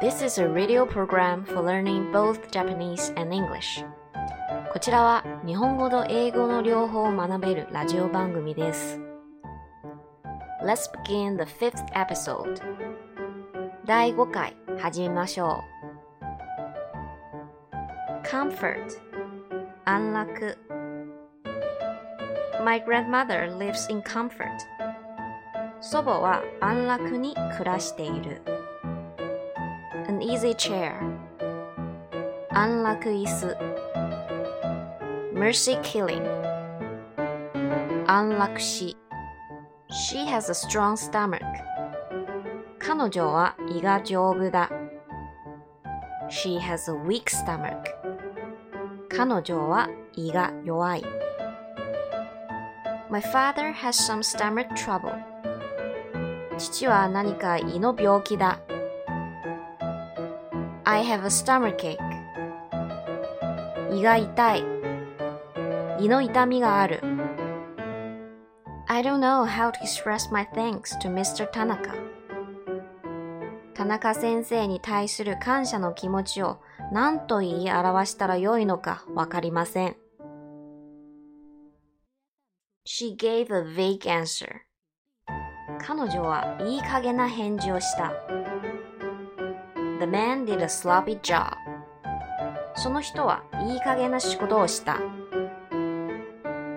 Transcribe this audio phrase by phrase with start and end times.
[0.00, 3.84] This is a radio program for learning both Japanese and English.
[4.72, 9.00] こちらは日本語と英語の両方を学べるラジオ番組です。
[10.62, 12.60] Let's begin the fifth episode.
[13.84, 15.62] 第5回始めましょ
[18.22, 18.26] う。
[18.26, 19.00] Comfort
[19.84, 20.56] 安楽
[22.64, 24.46] My grandmother lives in comfort.
[25.80, 28.53] 祖母は安楽に暮らしている。
[30.07, 30.93] An easy chair.
[32.51, 33.57] 安楽椅子。
[35.33, 36.23] Mercy killing.
[38.05, 38.95] 安楽死。
[39.89, 41.41] She has a strong stomach.
[42.77, 44.69] 彼女は胃が丈夫だ。
[46.29, 47.81] She has a weak stomach.
[49.09, 51.03] 彼女は胃が弱い。
[53.09, 55.15] My father has some stomach trouble.
[56.59, 58.59] 父は何か胃の病気だ。
[60.87, 61.97] I have a stomachache.
[63.91, 64.63] 胃が痛い。
[65.99, 67.01] 胃の痛みがある。
[68.87, 71.49] I don't know how to express my thanks to Mr.
[71.49, 71.95] Tanaka.
[73.73, 76.59] 田中先生に対する感謝の気持ちを
[76.91, 79.95] 何と言い表したらよいのかわかりません。
[82.85, 84.59] She gave a vague answer.
[85.79, 88.13] 彼女はいい加減な返事をした。
[90.05, 91.57] The man did a sloppy job.
[92.75, 94.99] その人はいい加減な仕事をした。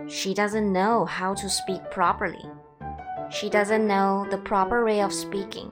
[0.07, 2.39] She doesn't know how to speak properly.
[3.29, 5.69] She doesn't know the proper way of speaking.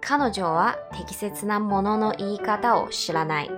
[0.00, 3.50] 彼女は適切なものの言い方を知らない。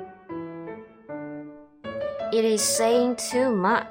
[2.31, 3.87] It is saying too much.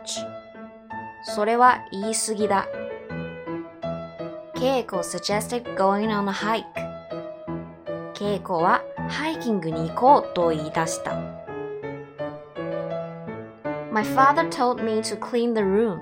[1.24, 2.68] それは言い過ぎだ。
[4.54, 6.89] 稽古 suggested going on a hike.
[8.20, 11.16] 稽古はハイキングに行こうと言い出した。
[13.94, 16.00] My father told me to clean the room.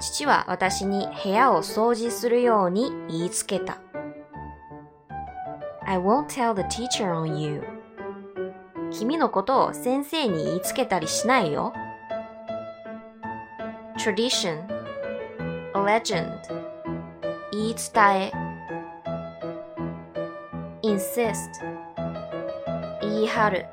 [0.00, 3.78] 父は私に部屋を掃除するように言いつけた。
[5.84, 7.62] I won't tell the teacher on you.
[8.90, 11.74] 君のことを先生に言いつけたりしないよ。
[13.98, 14.64] tradition,
[15.74, 16.40] a legend,
[17.52, 18.45] 言い伝え
[20.90, 21.50] insist,
[23.00, 23.66] 言い張る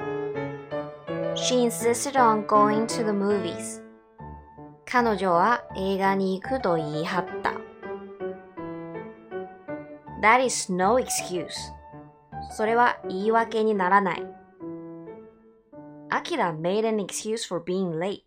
[1.35, 3.81] She insisted on going to the movies.
[4.85, 7.53] 彼女は映画に行くと言い張った。
[10.22, 11.50] That is no excuse.
[12.52, 14.23] それは言い訳にならない。
[16.09, 18.22] Akira made an excuse for being late.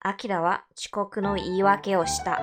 [0.00, 2.40] アキラは遅刻の言い訳をした。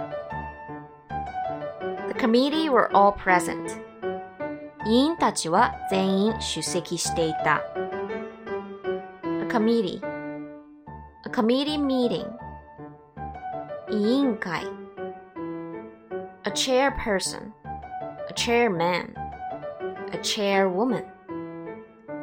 [2.08, 3.83] The committee were all present.
[4.87, 7.63] 委員たちは全員出席していた。
[9.25, 10.01] A committee.
[11.25, 12.27] A committee meeting.
[13.91, 14.65] 委員会。
[16.45, 17.53] A chairperson.
[18.29, 19.15] A chairman.
[20.13, 21.05] A chairwoman.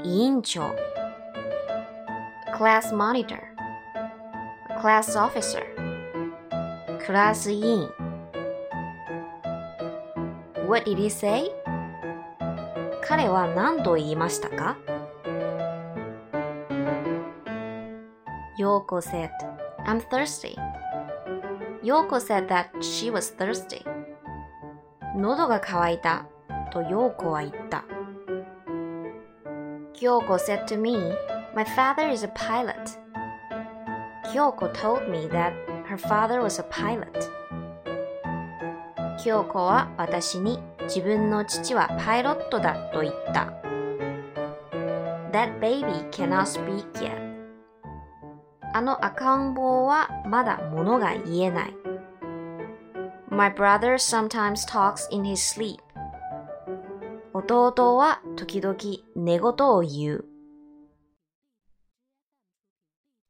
[0.03, 0.73] 委員長。
[2.47, 3.55] A class monitor.
[4.85, 5.63] class officer
[7.03, 7.89] クラス委員
[10.67, 11.49] What did he say?
[13.02, 14.76] 彼は何と言いましたか
[18.58, 19.30] Yoko said,
[19.86, 20.56] I'm thirsty.
[21.82, 23.84] Yoko said that she was thirsty.
[25.16, 26.26] 喉が渇いた
[26.72, 27.84] とヨーコは言った。
[29.94, 30.96] Kyoko said to me,
[31.54, 32.98] My father is a pilot.
[34.32, 35.52] Kyoko told me that
[35.86, 37.28] her father was a pilot.
[39.22, 43.52] 京子は私に自分の父はパイロットだと言った。
[45.32, 47.30] That baby cannot speak yet.
[48.72, 51.76] あの赤ん坊はまだ物が言えない。
[53.28, 55.78] My brother sometimes talks in his sleep.
[57.32, 58.76] 弟は時々
[59.14, 60.24] 寝言を言う。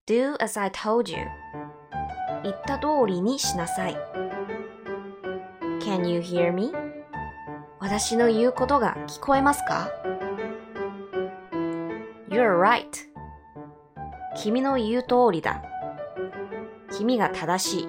[0.06, 1.18] Do as I told you.
[2.42, 3.96] 言った通りにしなさい。
[5.90, 6.72] Can you hear me?
[7.80, 9.90] 私の言うことが聞こえますか
[12.28, 12.86] ?You're right.
[14.40, 15.64] 君の言う通りだ。
[16.96, 17.88] 君が正しい。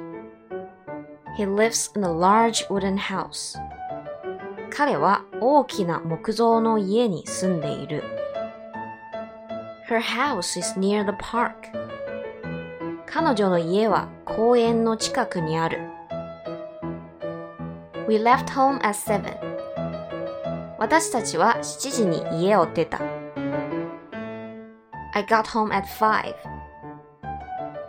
[1.37, 3.59] He lives in a large wooden house.
[4.75, 8.01] 彼は大きな木造の家に住んでいる。
[9.87, 11.53] Her house is near the park.
[13.05, 16.00] 彼女の家は公園の近くにある。
[18.08, 19.34] We left home at seven.
[20.78, 23.00] 私たちは7時に家を出た。
[25.14, 26.34] I got home at 5.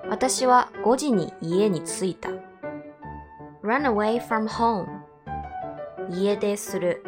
[0.10, 2.30] 私は5時に家に着いた。
[3.62, 4.88] run away from home
[6.10, 7.04] 家出する。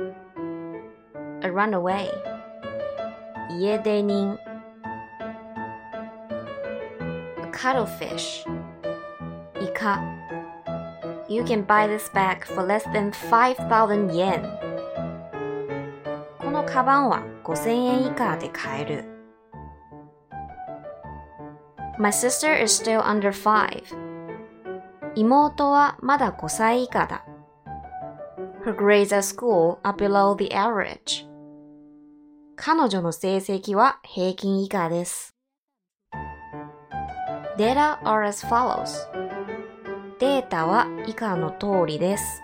[1.41, 2.09] a runaway
[3.49, 4.37] 家出人。
[7.41, 8.45] a cuttlefish
[9.61, 10.01] イカ。
[11.26, 14.42] You can buy this bag for less than 5,000 yen.
[16.38, 19.04] このカバンは5000円以下で買える。
[21.98, 23.84] My sister is still under 5.
[25.14, 27.24] 妹はまだ5歳以下だ。
[28.64, 31.26] Her grades at school are below the average.
[32.56, 35.34] 彼女の成績は平均以下です。
[37.56, 39.08] Data are as follows.
[40.20, 42.40] データは以下の通りです。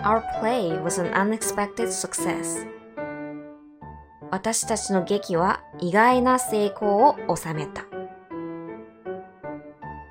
[0.00, 2.66] Our play was an unexpected success.
[4.30, 7.82] 私たちの劇は意外な成功を収めた。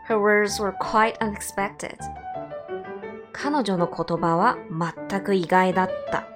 [0.08, 1.98] Her words were quite unexpected.
[3.34, 4.58] 彼女の言葉は
[5.10, 6.28] 全く意外だった。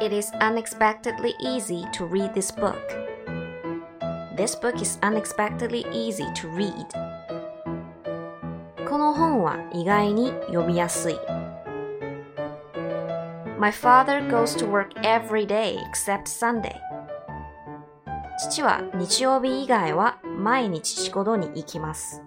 [0.00, 2.76] It is unexpectedly easy to read this book.
[4.36, 7.17] This book is unexpectedly easy to read.
[8.88, 11.18] この本は意外に読みやすい。
[13.58, 16.72] My father goes to work every day except Sunday.
[18.38, 22.22] 父は日曜日以外は毎日仕事に行きます。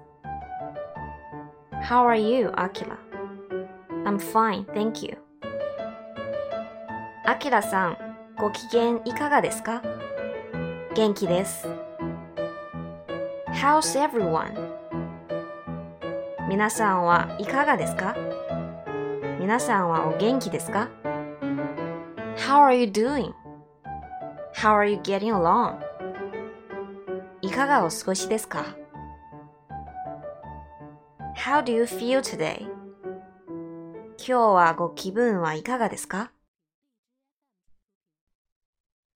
[1.84, 2.98] How are you, Akira?
[4.06, 5.18] I'm fine, thank you.
[7.25, 7.98] アキラさん、
[8.38, 9.81] ご機嫌いかがですか
[10.94, 11.68] 元気です。
[13.48, 14.81] How's everyone?
[16.51, 18.13] 皆さんはいかがですか
[19.39, 20.89] 皆さんはお元気ですか
[22.36, 23.31] ?How are you doing?
[24.56, 25.80] How are you getting along?
[27.42, 28.65] いかがお過ごしですか
[31.38, 32.63] How do you feel today?
[34.18, 36.33] 今日はご気分はいかがですか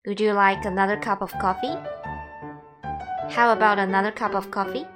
[0.08, 1.76] Would you like another cup of coffee?
[3.28, 4.95] How about another cup of coffee?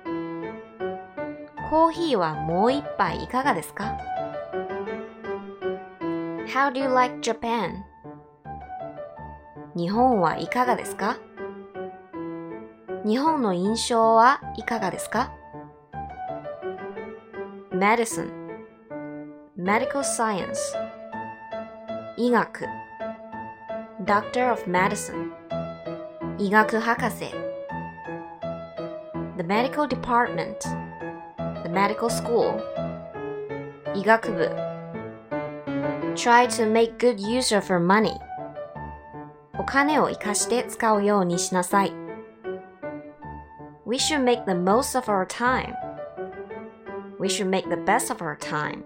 [1.70, 3.96] コーヒーはもう一杯いかがですか
[6.49, 7.84] ?How do you like Japan?
[9.76, 11.17] 日本はいかがですか
[13.06, 15.32] 日本の印象はいかがですか
[17.70, 18.32] ?Medicine
[19.56, 20.56] Medical Science
[22.17, 22.67] 医学
[24.05, 25.31] Doctor of Medicine
[26.37, 27.31] 医学博士
[29.37, 30.89] The Medical Department
[31.68, 32.60] medical school
[33.94, 34.50] 医学部
[36.14, 38.18] try to make good use of your money
[39.58, 41.92] お金を活かして使うようにしなさい
[43.84, 45.74] We should make the most of our time
[47.18, 48.84] We should make the best of our time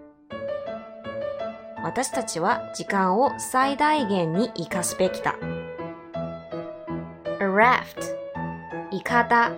[1.85, 5.37] 私たちは時間を最大限に活かすべきだ
[7.41, 8.17] A raft
[8.91, 9.53] イカダ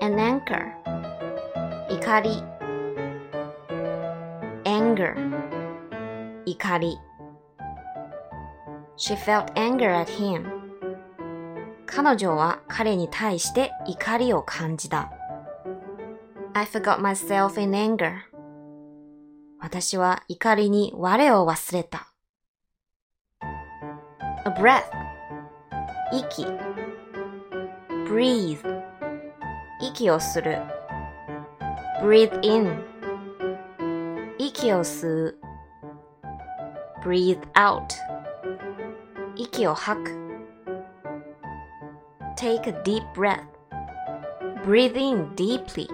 [0.00, 0.79] An anchor
[1.90, 2.44] 怒り
[4.64, 5.16] anger
[6.46, 6.98] 怒り
[8.96, 10.46] She felt anger at him
[11.86, 15.10] 彼女は彼に対して怒りを感じた
[16.52, 18.18] I forgot myself in anger
[19.58, 22.12] 私は怒りに我を忘れた
[24.46, 24.84] A breath
[26.12, 26.46] 息
[28.06, 28.58] breathe
[29.80, 30.62] 息をする
[32.00, 32.82] breathe in
[34.38, 35.38] 息を吸う
[37.04, 37.82] breathe out
[39.36, 40.10] 息を吐く
[42.38, 43.44] take a deep breath
[44.64, 45.86] breathe in deeply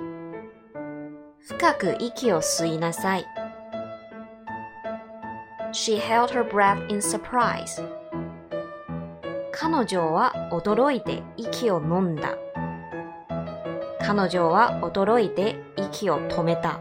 [1.40, 3.26] 深く息を吸いなさい
[5.72, 7.82] She held her breath in surprise
[9.52, 12.36] 彼女は驚いて息を飲んだ
[14.06, 16.78] 彼女は驚いて息を止めた。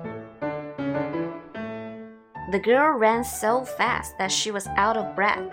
[2.52, 5.50] The girl ran so fast that she was out of breath.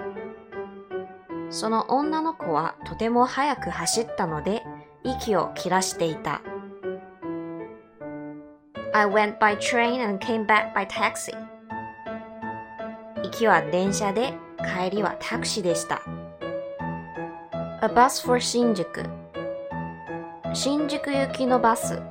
[1.48, 4.62] その女の子はとても速く走ったので
[5.02, 6.42] 息を切らしていた。
[8.92, 11.34] I went by train and came back by taxi.
[13.22, 16.02] 行きは電車で帰りはタクシーでした。
[17.80, 19.21] A bus for 新宿
[20.54, 22.02] 新宿行きのバス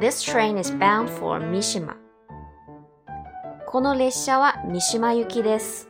[0.00, 1.94] This train is bound for Mishima
[3.68, 5.88] この列車は三島行きです。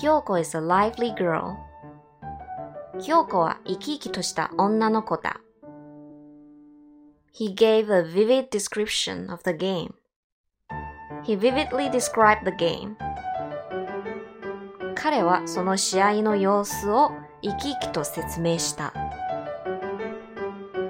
[0.00, 1.56] 京子 is a lively girl.
[3.04, 5.40] 京子は生き生きとした女の子だ。
[7.34, 9.94] He gave a vivid description of the game.
[11.24, 12.94] He vividly described the game.
[14.94, 18.92] 彼はその試合の様子を生き生きと説明した。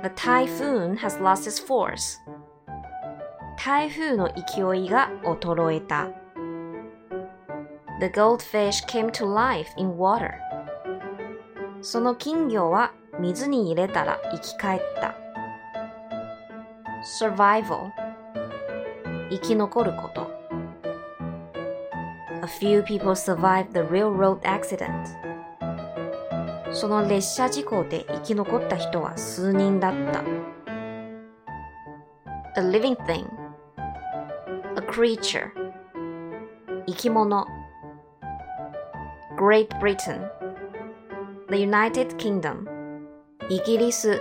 [0.03, 2.19] The typhoon has lost its force.
[3.57, 6.09] 台風の勢いが衰えた。
[8.01, 10.33] The goldfish came to life in water.
[11.81, 15.15] その金魚は水に入れたら生き返った。
[17.21, 17.91] survival
[19.31, 20.22] 生き残ること。
[22.59, 25.09] Few people survived the railroad accident.
[26.73, 30.23] その列車事故で生き残った人は数人だった。
[32.57, 33.27] A living thing.
[34.77, 35.51] A creature.
[36.87, 37.47] 生き物。
[39.37, 40.29] Great Britain.
[41.51, 42.67] The United Kingdom.
[43.49, 44.21] イギリス。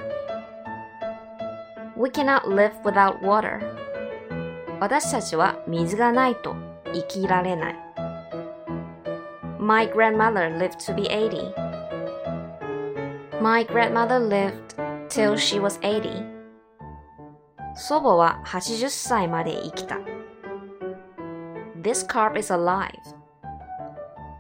[1.96, 3.60] We cannot live without water.
[4.80, 6.56] 私たちは水がないと
[6.94, 7.91] 生きられない。
[9.61, 11.55] My grandmother lived to be 80.
[13.41, 14.75] My grandmother lived
[15.09, 16.25] till she was 80.
[17.75, 19.99] 祖母は80歳まで生きた。
[21.83, 22.91] This carp is alive.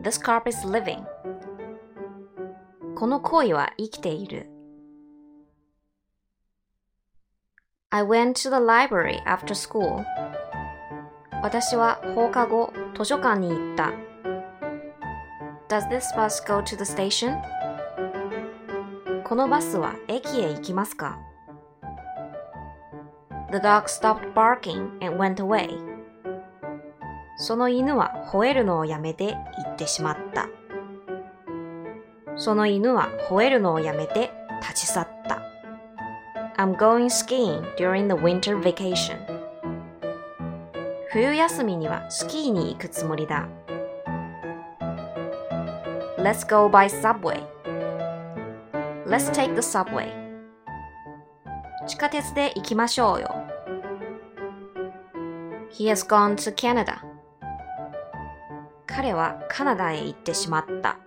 [0.02, 1.04] This carp is living.
[2.94, 4.48] この恋は生きている。
[7.90, 10.04] I went to the library after school.
[11.42, 13.92] 私は放課後図書館に行った。
[15.71, 17.41] Does this bus go to the station?
[19.23, 21.17] このバスは駅へ行きますか
[23.53, 25.69] The dog stopped barking and went away.
[27.37, 30.49] その犬は吠えるのをやめて行ってしまった。
[32.35, 35.41] その犬は吠えるのをやめて立ち去った。
[36.57, 39.17] I'm going skiing during the winter vacation.
[41.13, 43.47] 冬休みにはスキーに行くつもりだ。
[46.21, 47.43] Let's go by subway.
[49.07, 50.13] Let's take the subway.
[51.87, 53.35] 地下鉄で行きましょうよ。
[55.71, 56.99] He has gone to Canada.
[58.85, 60.99] 彼はカナダへ行ってしまった。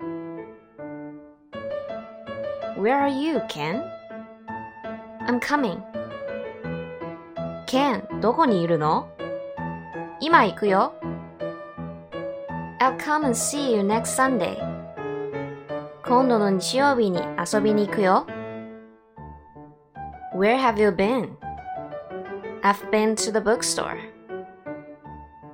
[2.77, 3.85] Where are you, Ken?
[5.29, 5.81] I'm coming.
[7.69, 9.09] Ken, どこにいるの
[10.19, 10.93] 今行くよ。
[12.81, 14.84] I'll come and see you next Sunday.
[16.07, 18.27] 今度の日曜日に遊びに行くよ。
[20.37, 21.31] Where have you been?
[22.63, 23.97] I've been to the bookstore.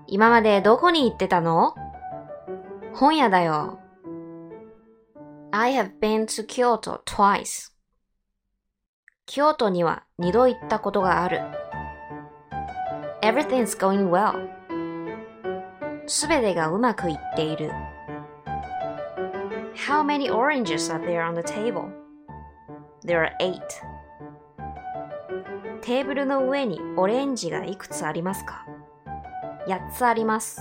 [0.08, 1.76] 今までどこに行ってたの
[2.92, 3.78] 本屋だよ。
[5.52, 7.70] I have been to Kyoto twice.
[9.26, 11.42] 京都には二度行ったことがある。
[13.22, 14.48] Everything's going well.
[16.08, 17.70] すべてがうまくいっている。
[19.86, 21.90] How many oranges are there on the table?
[23.02, 23.62] There are eight.
[25.80, 28.66] テーブルの上にオレンジがいくつありますか
[29.66, 30.60] ?8 つあります。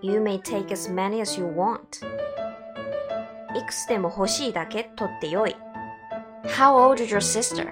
[0.00, 1.78] You may take as many as you want.
[3.54, 5.54] いくつでも欲しいだけ取ってよい。
[6.56, 7.70] How old is your sister?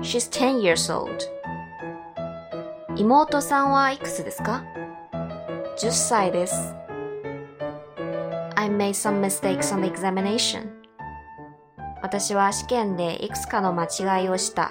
[0.00, 1.12] She's 10 years old.
[2.96, 4.64] 妹さんはいくつですか
[5.76, 6.74] ?10 歳です。
[8.68, 10.68] I made some mistakes on the examination.
[12.02, 14.70] 私は試験でいくつかの間違いをした。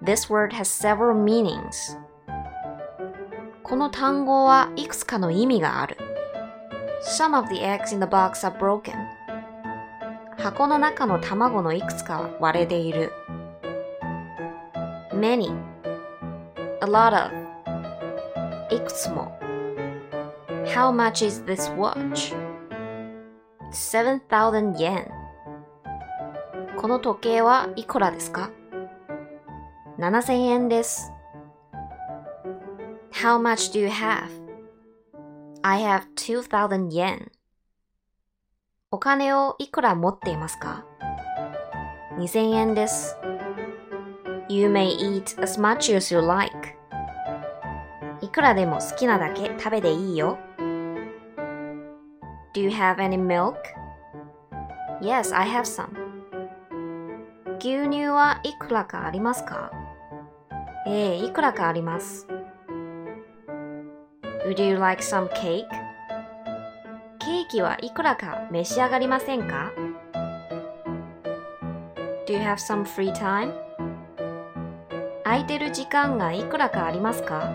[0.00, 1.98] This word has several meanings.
[3.64, 5.96] この単語はいくつかの意味がある。
[7.18, 8.94] Some of the eggs in the box are broken.
[10.38, 13.10] 箱の中の卵のいくつかは割れている。
[15.12, 15.50] many,
[16.80, 17.32] a lot of,
[18.72, 19.43] いくつも。
[20.66, 22.34] How much is this watch?
[23.70, 25.10] 7,000 yen.
[26.76, 28.50] この時計はいくらですか
[29.98, 31.12] ?7000 円です。
[33.12, 34.28] How much do you have?
[35.62, 37.30] I have 2,000 yen.
[38.90, 40.84] お金をいくら持っていますか
[42.16, 43.16] ?2000 円です。
[44.48, 46.52] You may eat as much as you like.
[48.22, 50.38] いくらでも好きなだけ食べていいよ。
[52.53, 53.55] Do you have any milk?
[55.01, 55.89] Yes, I have some.
[57.59, 59.71] 牛乳はいくらかありますか
[60.87, 62.27] ええいくらかあります。
[64.45, 65.65] Would you like some cake?
[67.19, 69.71] ケーキはいくらか召し上がりませんか
[72.25, 73.53] Do you have some free time?
[75.23, 77.51] 空いてる時間がいくらかありますか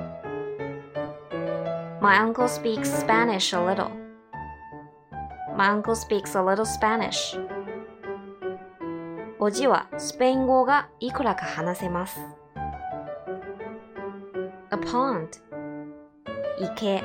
[2.00, 3.97] My uncle speaks Spanish a little.
[5.59, 7.37] My uncle speaks a little Spanish.
[9.39, 12.17] おじはスペイン語がいくらか話せます。
[14.71, 15.27] A pond.
[16.57, 17.03] 池。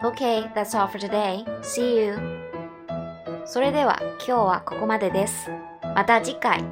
[0.00, 1.44] Okay, that's all for today.
[1.62, 2.16] See you.
[3.44, 5.50] それでは今日はここまでです。
[5.82, 6.62] また次回。